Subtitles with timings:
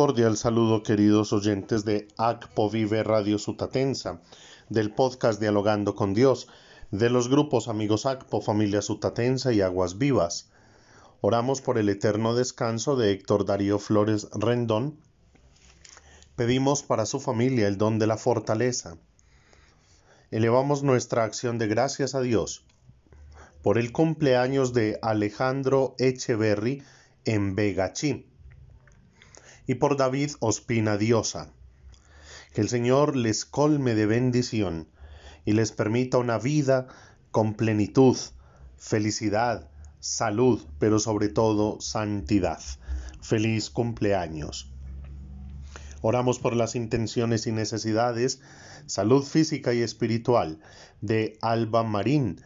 [0.00, 4.22] cordial saludo queridos oyentes de ACPO Vive Radio Sutatensa,
[4.70, 6.48] del podcast Dialogando con Dios,
[6.90, 10.48] de los grupos Amigos ACPO, Familia Sutatensa y Aguas Vivas.
[11.20, 14.96] Oramos por el eterno descanso de Héctor Darío Flores Rendón.
[16.34, 18.96] Pedimos para su familia el don de la fortaleza.
[20.30, 22.64] Elevamos nuestra acción de gracias a Dios
[23.60, 26.82] por el cumpleaños de Alejandro Echeverry
[27.26, 28.29] en Vegachí
[29.66, 31.52] y por David Ospina Diosa.
[32.54, 34.88] Que el Señor les colme de bendición
[35.44, 36.88] y les permita una vida
[37.30, 38.16] con plenitud,
[38.76, 39.68] felicidad,
[40.00, 42.60] salud, pero sobre todo santidad.
[43.20, 44.72] Feliz cumpleaños.
[46.02, 48.40] Oramos por las intenciones y necesidades,
[48.86, 50.58] salud física y espiritual
[51.02, 52.40] de Alba Marín,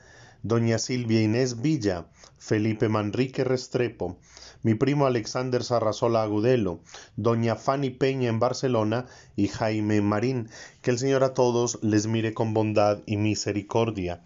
[0.44, 2.06] doña Silvia Inés Villa,
[2.38, 4.18] Felipe Manrique Restrepo,
[4.62, 6.80] mi primo Alexander Sarrazola Agudelo,
[7.16, 10.50] doña Fanny Peña en Barcelona y Jaime Marín.
[10.82, 14.22] Que el Señor a todos les mire con bondad y misericordia.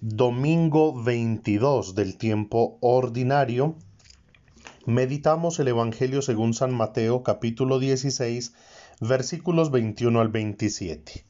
[0.00, 3.76] Domingo 22 del tiempo ordinario.
[4.84, 8.54] Meditamos el Evangelio según San Mateo capítulo 16
[9.00, 11.24] versículos 21 al 27.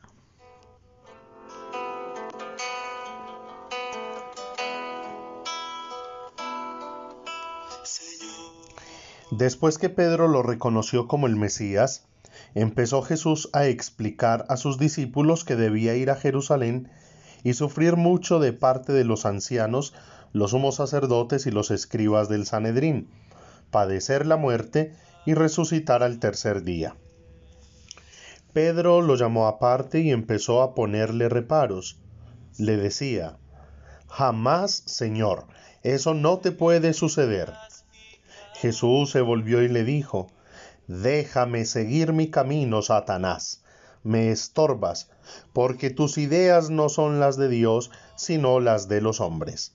[9.36, 12.06] Después que Pedro lo reconoció como el Mesías,
[12.54, 16.88] empezó Jesús a explicar a sus discípulos que debía ir a Jerusalén
[17.42, 19.92] y sufrir mucho de parte de los ancianos,
[20.32, 23.10] los sumos sacerdotes y los escribas del Sanedrín,
[23.72, 24.94] padecer la muerte
[25.26, 26.94] y resucitar al tercer día.
[28.52, 31.98] Pedro lo llamó aparte y empezó a ponerle reparos.
[32.56, 33.36] Le decía,
[34.06, 35.46] Jamás, Señor,
[35.82, 37.52] eso no te puede suceder.
[38.64, 40.28] Jesús se volvió y le dijo,
[40.86, 43.62] Déjame seguir mi camino, Satanás.
[44.02, 45.10] Me estorbas,
[45.52, 49.74] porque tus ideas no son las de Dios, sino las de los hombres.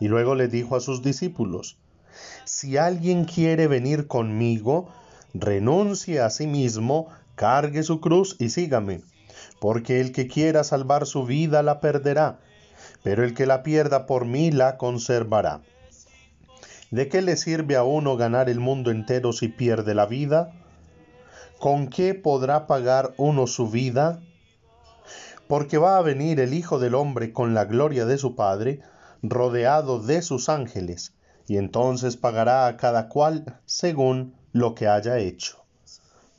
[0.00, 1.78] Y luego le dijo a sus discípulos,
[2.44, 4.88] Si alguien quiere venir conmigo,
[5.32, 7.06] renuncie a sí mismo,
[7.36, 9.02] cargue su cruz y sígame,
[9.60, 12.40] porque el que quiera salvar su vida la perderá,
[13.04, 15.62] pero el que la pierda por mí la conservará.
[16.90, 20.52] ¿De qué le sirve a uno ganar el mundo entero si pierde la vida?
[21.58, 24.20] ¿Con qué podrá pagar uno su vida?
[25.48, 28.80] Porque va a venir el Hijo del Hombre con la gloria de su Padre,
[29.22, 31.14] rodeado de sus ángeles,
[31.46, 35.64] y entonces pagará a cada cual según lo que haya hecho.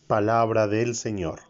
[0.07, 1.41] Palabra del Señor.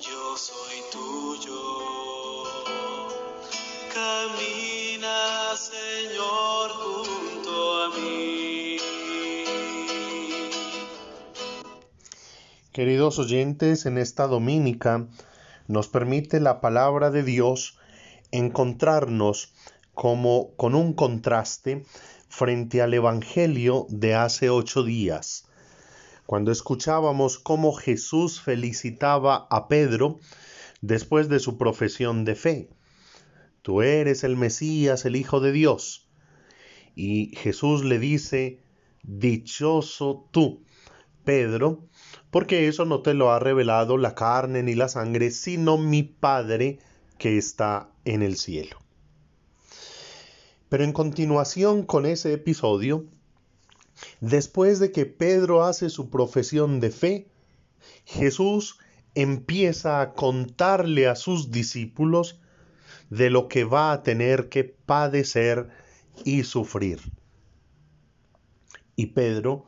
[0.00, 2.42] Yo soy tuyo.
[3.94, 8.76] Camina, Señor, junto a mí.
[12.72, 15.06] Queridos oyentes, en esta dominica
[15.66, 17.78] nos permite la palabra de Dios
[18.30, 19.54] encontrarnos
[19.94, 21.84] como con un contraste
[22.28, 25.46] frente al Evangelio de hace ocho días,
[26.26, 30.18] cuando escuchábamos cómo Jesús felicitaba a Pedro
[30.80, 32.70] después de su profesión de fe.
[33.62, 36.08] Tú eres el Mesías, el Hijo de Dios.
[36.94, 38.60] Y Jesús le dice,
[39.02, 40.62] dichoso tú,
[41.24, 41.84] Pedro,
[42.30, 46.78] porque eso no te lo ha revelado la carne ni la sangre, sino mi Padre
[47.18, 48.78] que está en el cielo.
[50.68, 53.04] Pero en continuación con ese episodio,
[54.20, 57.26] después de que Pedro hace su profesión de fe,
[58.04, 58.78] Jesús
[59.14, 62.40] empieza a contarle a sus discípulos
[63.10, 65.68] de lo que va a tener que padecer
[66.24, 67.00] y sufrir.
[68.94, 69.66] Y Pedro,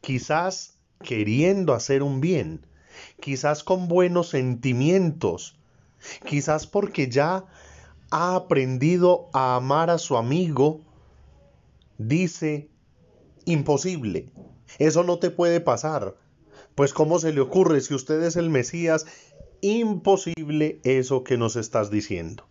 [0.00, 2.66] quizás queriendo hacer un bien,
[3.20, 5.58] quizás con buenos sentimientos,
[6.26, 7.44] quizás porque ya
[8.10, 10.80] ha aprendido a amar a su amigo,
[11.98, 12.68] dice,
[13.44, 14.32] imposible,
[14.78, 16.16] eso no te puede pasar.
[16.74, 19.06] Pues ¿cómo se le ocurre si usted es el Mesías?
[19.60, 22.48] Imposible eso que nos estás diciendo.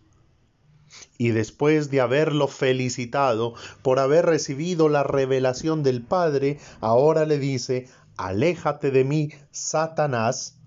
[1.18, 7.88] Y después de haberlo felicitado por haber recibido la revelación del Padre, ahora le dice,
[8.16, 10.58] aléjate de mí, Satanás,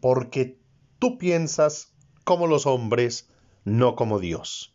[0.00, 0.58] porque
[0.98, 3.28] tú piensas como los hombres,
[3.64, 4.71] no como Dios.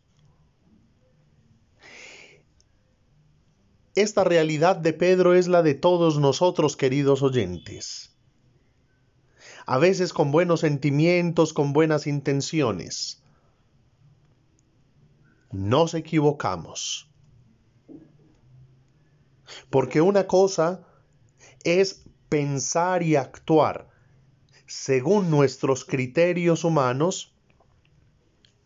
[3.98, 8.16] Esta realidad de Pedro es la de todos nosotros, queridos oyentes.
[9.66, 13.24] A veces con buenos sentimientos, con buenas intenciones.
[15.50, 17.10] Nos equivocamos.
[19.68, 20.86] Porque una cosa
[21.64, 23.90] es pensar y actuar
[24.68, 27.34] según nuestros criterios humanos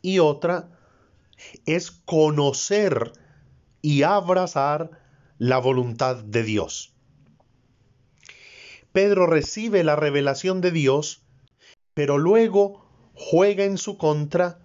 [0.02, 0.78] y otra
[1.64, 3.14] es conocer
[3.80, 5.01] y abrazar
[5.42, 6.94] la voluntad de Dios.
[8.92, 11.24] Pedro recibe la revelación de Dios,
[11.94, 14.60] pero luego juega en su contra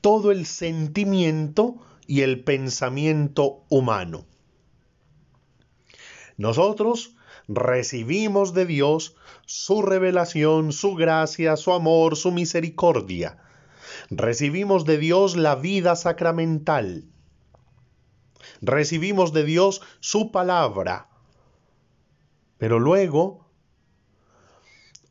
[0.00, 1.76] todo el sentimiento
[2.08, 4.26] y el pensamiento humano.
[6.36, 7.14] Nosotros
[7.46, 9.14] recibimos de Dios
[9.46, 13.38] su revelación, su gracia, su amor, su misericordia.
[14.10, 17.04] Recibimos de Dios la vida sacramental.
[18.62, 21.08] Recibimos de Dios su palabra.
[22.58, 23.50] Pero luego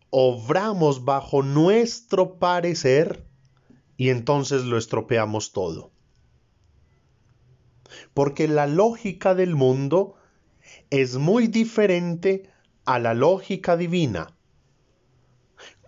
[0.09, 3.27] obramos bajo nuestro parecer
[3.97, 5.91] y entonces lo estropeamos todo.
[8.13, 10.15] Porque la lógica del mundo
[10.89, 12.49] es muy diferente
[12.85, 14.33] a la lógica divina.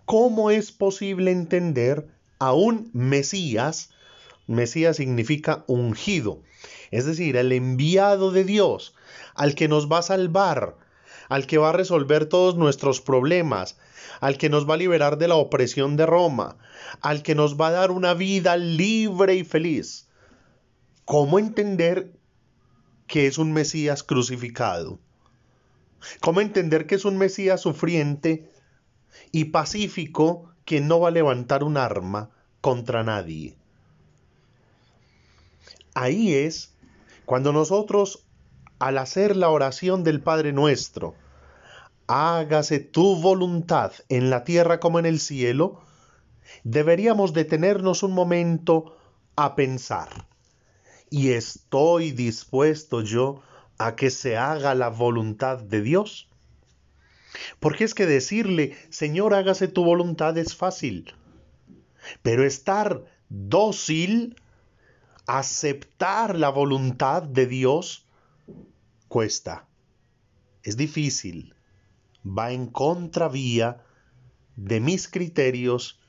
[0.04, 3.88] ¿Cómo es posible entender a un Mesías?
[4.46, 6.42] Mesías significa ungido,
[6.90, 8.94] es decir, el enviado de Dios,
[9.34, 10.76] al que nos va a salvar,
[11.28, 13.78] al que va a resolver todos nuestros problemas,
[14.20, 16.56] al que nos va a liberar de la opresión de Roma,
[17.00, 20.08] al que nos va a dar una vida libre y feliz.
[21.04, 22.12] ¿Cómo entender
[23.06, 24.98] que es un Mesías crucificado?
[26.20, 28.50] ¿Cómo entender que es un Mesías sufriente
[29.32, 32.30] y pacífico que no va a levantar un arma
[32.60, 33.56] contra nadie?
[35.94, 36.74] Ahí es
[37.24, 38.26] cuando nosotros,
[38.78, 41.14] al hacer la oración del Padre nuestro,
[42.06, 45.80] hágase tu voluntad en la tierra como en el cielo,
[46.64, 48.96] deberíamos detenernos un momento
[49.36, 50.26] a pensar.
[51.10, 53.42] ¿Y estoy dispuesto yo
[53.78, 56.28] a que se haga la voluntad de Dios?
[57.60, 61.14] Porque es que decirle, Señor, hágase tu voluntad es fácil,
[62.22, 64.36] pero estar dócil,
[65.26, 68.06] aceptar la voluntad de Dios,
[69.08, 69.66] cuesta,
[70.62, 71.54] es difícil,
[72.26, 73.84] va en contravía
[74.56, 76.00] de mis criterios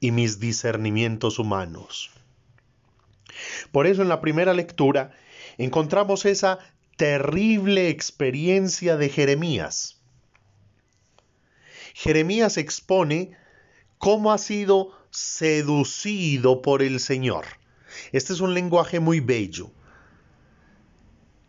[0.00, 2.10] y mis discernimientos humanos.
[3.72, 5.12] Por eso en la primera lectura
[5.58, 6.58] encontramos esa
[6.96, 10.00] terrible experiencia de Jeremías.
[11.94, 13.36] Jeremías expone
[13.98, 17.59] cómo ha sido seducido por el Señor.
[18.12, 19.70] Este es un lenguaje muy bello.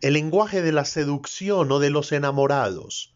[0.01, 3.13] El lenguaje de la seducción o de los enamorados.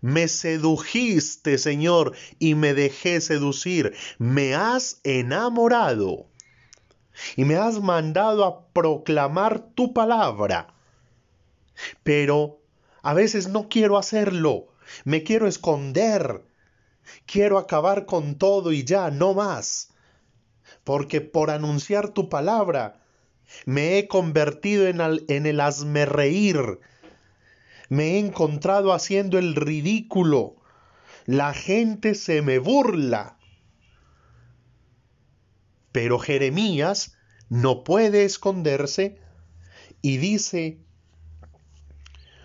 [0.00, 3.94] Me sedujiste, Señor, y me dejé seducir.
[4.18, 6.26] Me has enamorado.
[7.36, 10.76] Y me has mandado a proclamar tu palabra
[12.02, 12.60] pero
[13.02, 14.68] a veces no quiero hacerlo,
[15.04, 16.44] me quiero esconder,
[17.26, 19.90] quiero acabar con todo y ya, no más,
[20.86, 23.02] porque por anunciar tu palabra
[23.64, 26.78] me he convertido en, el, en el reír,
[27.88, 30.54] me he encontrado haciendo el ridículo,
[31.24, 33.36] la gente se me burla.
[35.90, 39.18] Pero Jeremías no puede esconderse
[40.02, 40.78] y dice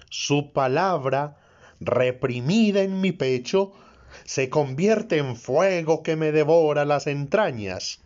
[0.10, 1.38] su palabra,
[1.80, 3.72] reprimida en mi pecho,
[4.26, 8.02] se convierte en fuego que me devora las entrañas,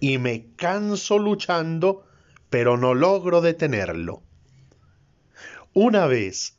[0.00, 2.04] y me canso luchando,
[2.48, 4.22] pero no logro detenerlo.
[5.74, 6.58] Una vez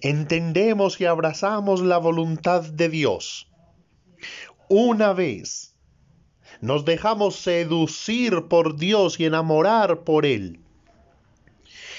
[0.00, 3.50] entendemos y abrazamos la voluntad de Dios,
[4.68, 5.74] una vez
[6.60, 10.60] nos dejamos seducir por Dios y enamorar por Él,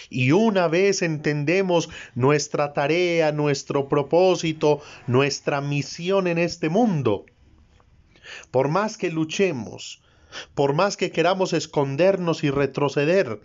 [0.09, 7.25] y una vez entendemos nuestra tarea, nuestro propósito, nuestra misión en este mundo,
[8.49, 10.01] por más que luchemos,
[10.55, 13.41] por más que queramos escondernos y retroceder,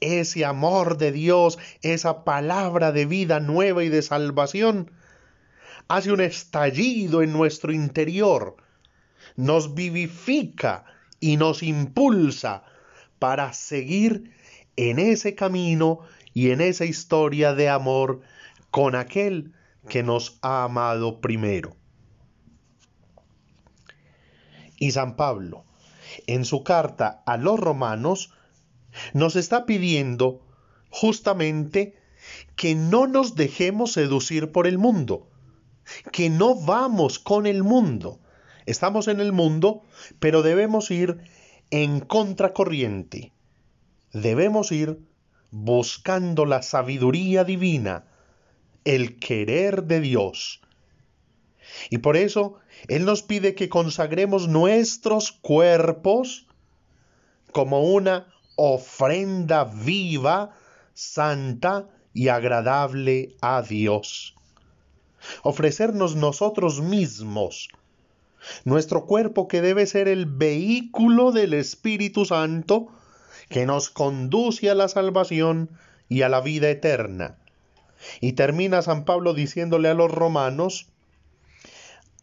[0.00, 4.90] ese amor de Dios, esa palabra de vida nueva y de salvación,
[5.88, 8.56] hace un estallido en nuestro interior,
[9.36, 10.84] nos vivifica
[11.20, 12.64] y nos impulsa
[13.18, 14.32] para seguir
[14.76, 16.00] en ese camino
[16.34, 18.20] y en esa historia de amor
[18.70, 19.52] con aquel
[19.88, 21.76] que nos ha amado primero.
[24.76, 25.64] Y San Pablo,
[26.26, 28.32] en su carta a los romanos
[29.12, 30.40] nos está pidiendo
[30.90, 31.96] justamente
[32.56, 35.28] que no nos dejemos seducir por el mundo,
[36.12, 38.20] que no vamos con el mundo.
[38.64, 39.82] Estamos en el mundo,
[40.18, 41.18] pero debemos ir
[41.70, 43.32] en contracorriente.
[44.12, 44.98] Debemos ir
[45.50, 48.06] buscando la sabiduría divina,
[48.84, 50.60] el querer de Dios.
[51.90, 52.56] Y por eso
[52.88, 56.46] Él nos pide que consagremos nuestros cuerpos
[57.52, 60.56] como una ofrenda viva,
[60.94, 64.34] santa y agradable a Dios.
[65.42, 67.68] Ofrecernos nosotros mismos,
[68.64, 72.88] nuestro cuerpo que debe ser el vehículo del Espíritu Santo
[73.48, 75.70] que nos conduce a la salvación
[76.08, 77.36] y a la vida eterna.
[78.20, 80.88] Y termina San Pablo diciéndole a los romanos,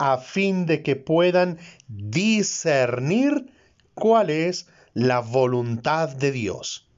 [0.03, 3.53] a fin de que puedan discernir
[3.93, 6.89] cuál es la voluntad de Dios.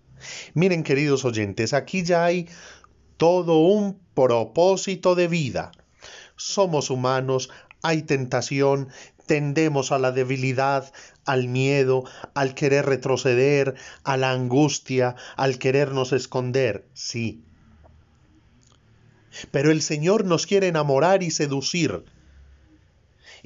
[0.55, 2.49] Miren, queridos oyentes, aquí ya hay
[3.17, 5.71] todo un propósito de vida.
[6.35, 7.51] Somos humanos,
[7.83, 8.89] hay tentación,
[9.27, 10.91] tendemos a la debilidad,
[11.25, 17.43] al miedo, al querer retroceder, a la angustia, al querernos esconder, sí.
[19.51, 22.03] Pero el Señor nos quiere enamorar y seducir.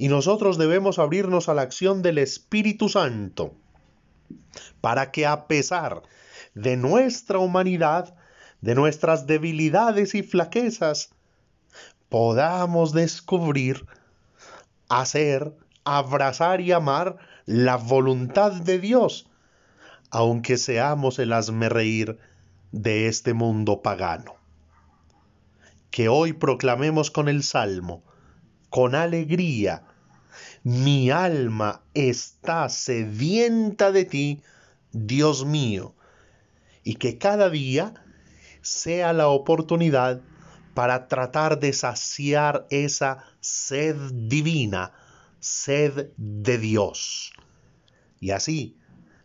[0.00, 3.54] Y nosotros debemos abrirnos a la acción del Espíritu Santo
[4.80, 6.00] para que a pesar
[6.54, 8.14] de nuestra humanidad,
[8.62, 11.10] de nuestras debilidades y flaquezas,
[12.08, 13.84] podamos descubrir,
[14.88, 15.54] hacer,
[15.84, 19.28] abrazar y amar la voluntad de Dios,
[20.08, 21.34] aunque seamos el
[21.68, 22.18] reír
[22.72, 24.36] de este mundo pagano.
[25.90, 28.02] Que hoy proclamemos con el Salmo,
[28.70, 29.84] con alegría,
[30.62, 34.42] mi alma está sedienta de ti,
[34.92, 35.94] Dios mío,
[36.84, 37.94] y que cada día
[38.60, 40.20] sea la oportunidad
[40.74, 44.92] para tratar de saciar esa sed divina,
[45.38, 47.32] sed de Dios.
[48.20, 48.76] Y así,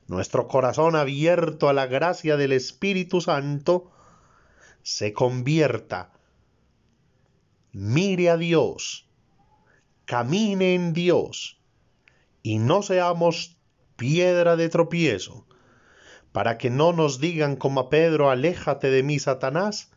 [0.07, 3.91] nuestro corazón abierto a la gracia del Espíritu Santo
[4.83, 6.13] se convierta,
[7.73, 9.05] mire a Dios,
[10.05, 11.59] camine en Dios
[12.43, 13.57] y no seamos
[13.95, 15.45] piedra de tropiezo,
[16.31, 19.91] para que no nos digan como a Pedro, aléjate de mí, Satanás,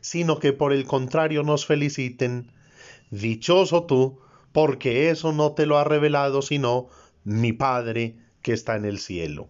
[0.00, 2.50] sino que por el contrario nos feliciten,
[3.10, 4.20] dichoso tú,
[4.52, 6.88] porque eso no te lo ha revelado sino
[7.24, 9.48] mi Padre que está en el cielo.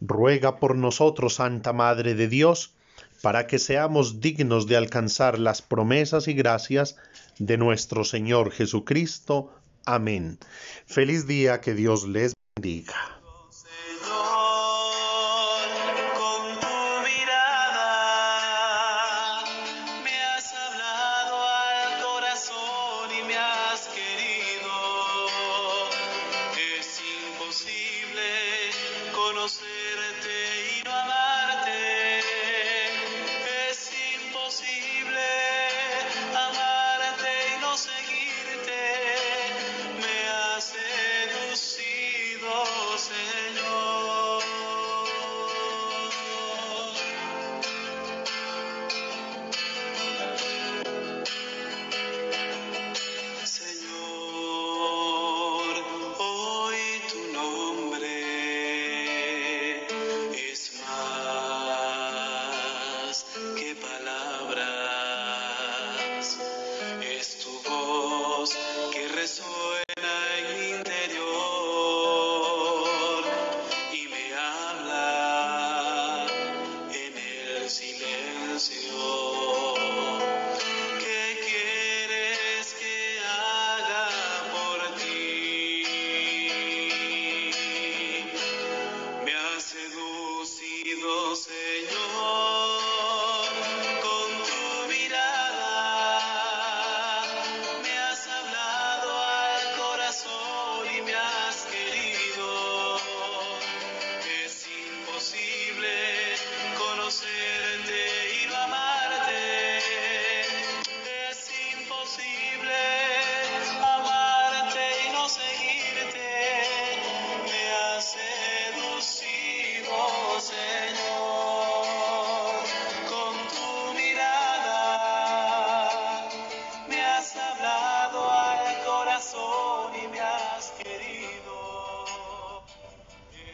[0.00, 2.74] Ruega por nosotros, Santa Madre de Dios,
[3.22, 6.96] para que seamos dignos de alcanzar las promesas y gracias
[7.38, 9.52] de nuestro Señor Jesucristo.
[9.84, 10.38] Amén.
[10.86, 13.17] Feliz día, que Dios les bendiga.